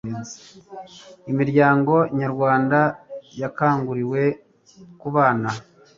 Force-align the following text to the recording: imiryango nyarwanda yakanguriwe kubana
imiryango 1.31 1.93
nyarwanda 2.19 2.79
yakanguriwe 3.41 4.21
kubana 4.99 5.49